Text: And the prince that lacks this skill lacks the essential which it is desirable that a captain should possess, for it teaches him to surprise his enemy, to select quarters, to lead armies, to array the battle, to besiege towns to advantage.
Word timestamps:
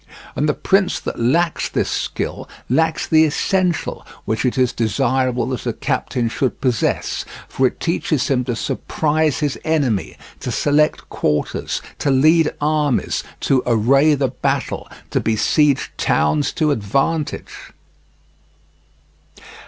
And 0.35 0.49
the 0.49 0.55
prince 0.55 0.99
that 1.01 1.19
lacks 1.19 1.69
this 1.69 1.87
skill 1.91 2.49
lacks 2.71 3.05
the 3.05 3.23
essential 3.23 4.03
which 4.25 4.45
it 4.45 4.57
is 4.57 4.73
desirable 4.73 5.45
that 5.49 5.67
a 5.67 5.73
captain 5.73 6.27
should 6.27 6.59
possess, 6.59 7.23
for 7.47 7.67
it 7.67 7.79
teaches 7.79 8.27
him 8.27 8.43
to 8.45 8.55
surprise 8.55 9.41
his 9.41 9.59
enemy, 9.63 10.17
to 10.39 10.51
select 10.51 11.07
quarters, 11.09 11.83
to 11.99 12.09
lead 12.09 12.51
armies, 12.59 13.23
to 13.41 13.61
array 13.67 14.15
the 14.15 14.29
battle, 14.29 14.89
to 15.11 15.19
besiege 15.19 15.91
towns 15.97 16.51
to 16.53 16.71
advantage. 16.71 17.71